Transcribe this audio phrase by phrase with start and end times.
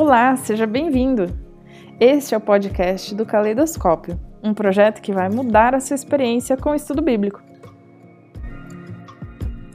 [0.00, 1.26] Olá, seja bem-vindo!
[1.98, 6.70] Este é o podcast do Caleidoscópio, um projeto que vai mudar a sua experiência com
[6.70, 7.42] o estudo bíblico.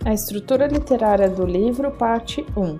[0.06, 2.80] A estrutura literária do livro, parte 1.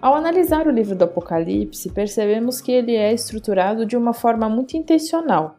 [0.00, 4.76] Ao analisar o livro do Apocalipse, percebemos que ele é estruturado de uma forma muito
[4.76, 5.56] intencional.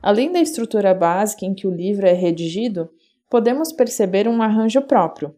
[0.00, 2.88] Além da estrutura básica em que o livro é redigido,
[3.28, 5.34] podemos perceber um arranjo próprio.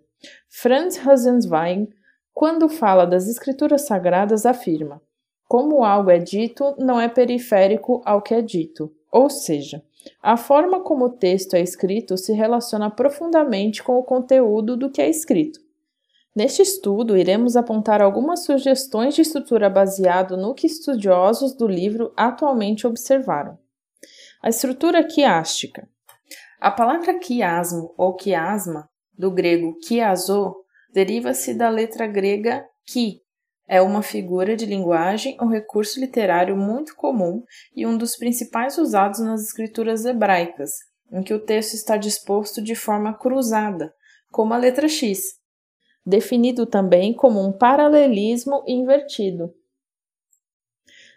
[0.51, 1.89] Franz Rosenzweig
[2.35, 5.01] quando fala das escrituras sagradas, afirma:
[5.49, 9.83] como algo é dito, não é periférico ao que é dito, ou seja,
[10.23, 15.03] a forma como o texto é escrito se relaciona profundamente com o conteúdo do que
[15.03, 15.61] é escrito.
[16.35, 22.87] Neste estudo, iremos apontar algumas sugestões de estrutura baseado no que estudiosos do livro atualmente
[22.87, 23.59] observaram.
[24.43, 25.87] A estrutura quiástica.
[26.59, 30.62] A palavra quiasmo ou quiasma, do grego kiazo,
[30.93, 33.23] deriva-se da letra grega ki.
[33.67, 37.43] É uma figura de linguagem ou recurso literário muito comum
[37.75, 40.73] e um dos principais usados nas escrituras hebraicas,
[41.11, 43.95] em que o texto está disposto de forma cruzada,
[44.31, 45.39] como a letra X,
[46.05, 49.55] definido também como um paralelismo invertido.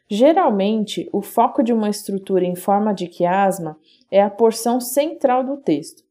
[0.07, 3.77] Geralmente, o foco de uma estrutura em forma de quiasma
[4.11, 6.04] é a porção central do texto,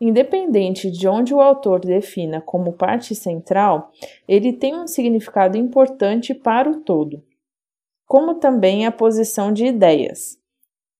[0.00, 3.90] Independente de onde o autor defina como parte central,
[4.28, 7.22] ele tem um significado importante para o todo,
[8.06, 10.38] como também a posição de ideias.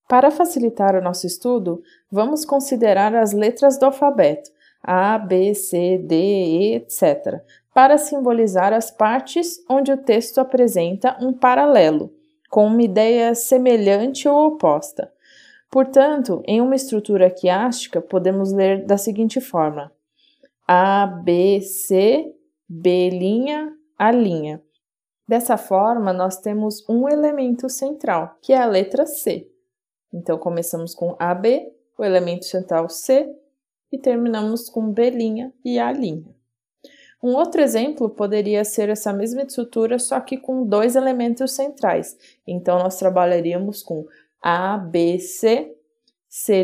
[0.08, 4.50] Para facilitar o nosso estudo, vamos considerar as letras do alfabeto
[4.82, 7.42] A, B, C, D, E, etc.,
[7.74, 12.10] para simbolizar as partes onde o texto apresenta um paralelo,
[12.48, 15.12] com uma ideia semelhante ou oposta.
[15.76, 19.92] Portanto, em uma estrutura quiástica, podemos ler da seguinte forma:
[20.66, 22.34] A, B, C,
[22.66, 23.10] B',
[23.98, 24.10] A'.
[25.28, 29.50] Dessa forma, nós temos um elemento central, que é a letra C.
[30.10, 33.30] Então, começamos com AB, o elemento central C,
[33.92, 35.12] e terminamos com B'
[35.62, 35.92] e A'.
[37.22, 42.16] Um outro exemplo poderia ser essa mesma estrutura, só que com dois elementos centrais.
[42.46, 44.06] Então, nós trabalharíamos com
[44.48, 45.76] a, B, C,
[46.28, 46.62] C',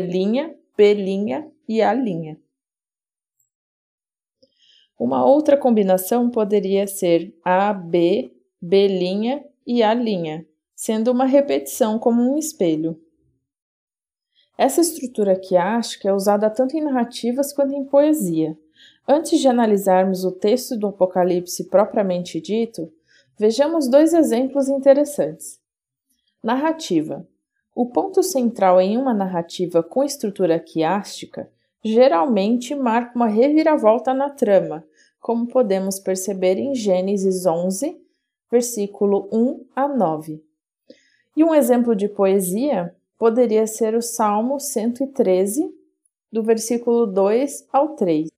[0.77, 2.37] B' e A'.
[4.97, 12.37] Uma outra combinação poderia ser A, B, B' e A', sendo uma repetição como um
[12.37, 12.97] espelho.
[14.57, 18.57] Essa estrutura quiástica é usada tanto em narrativas quanto em poesia.
[19.05, 22.89] Antes de analisarmos o texto do Apocalipse propriamente dito,
[23.37, 25.59] vejamos dois exemplos interessantes.
[26.41, 27.27] Narrativa.
[27.75, 31.49] O ponto central em uma narrativa com estrutura quiástica
[31.83, 34.85] geralmente marca uma reviravolta na trama,
[35.19, 37.99] como podemos perceber em Gênesis 11,
[38.51, 40.43] versículo 1 a 9.
[41.35, 45.73] E um exemplo de poesia poderia ser o Salmo 113,
[46.31, 48.29] do versículo 2 ao 3.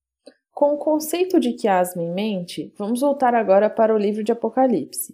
[0.54, 5.14] Com o conceito de quiasma em mente, vamos voltar agora para o livro de Apocalipse.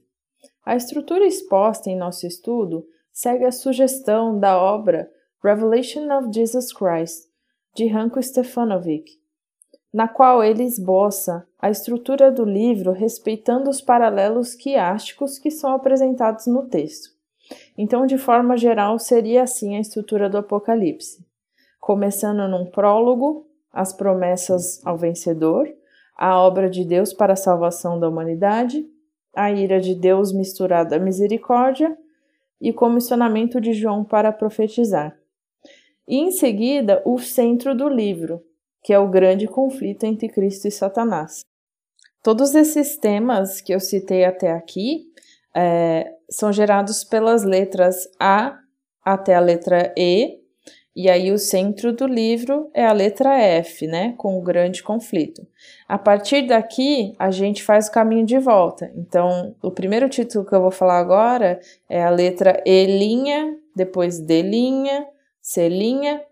[0.64, 5.12] A estrutura exposta em nosso estudo segue a sugestão da obra
[5.44, 7.28] Revelation of Jesus Christ,
[7.74, 9.20] de Ranko Stefanovic,
[9.94, 16.48] na qual ele esboça a estrutura do livro respeitando os paralelos quiásticos que são apresentados
[16.48, 17.10] no texto.
[17.78, 21.26] Então, de forma geral, seria assim a estrutura do Apocalipse,
[21.80, 25.68] começando num prólogo, as promessas ao vencedor,
[26.18, 28.86] a obra de Deus para a salvação da humanidade,
[29.34, 31.98] a ira de Deus misturada à misericórdia
[32.62, 35.18] e comissionamento de João para profetizar.
[36.08, 38.42] E em seguida, o centro do livro,
[38.84, 41.42] que é o grande conflito entre Cristo e Satanás.
[42.24, 45.06] Todos esses temas que eu citei até aqui
[45.56, 48.58] é, são gerados pelas letras A
[49.04, 50.41] até a letra E
[50.94, 55.48] e aí o centro do livro é a letra F, né, com o grande conflito.
[55.88, 58.92] A partir daqui, a gente faz o caminho de volta.
[58.96, 61.60] Então, o primeiro título que eu vou falar agora
[61.90, 64.44] é a letra E', depois D',
[65.42, 65.70] C',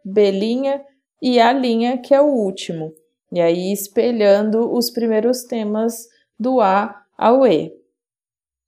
[0.04, 0.84] B'
[1.22, 2.94] e A', que é o último.
[3.32, 7.74] E aí espelhando os primeiros temas do A ao E.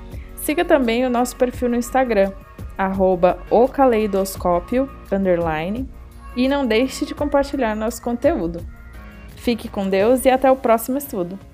[0.42, 2.32] Siga também o nosso perfil no Instagram,
[2.78, 3.38] arroba
[5.12, 5.88] underline,
[6.36, 8.66] e não deixe de compartilhar nosso conteúdo.
[9.36, 11.51] Fique com Deus e até o próximo estudo!